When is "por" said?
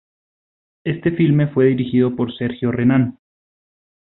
2.15-2.35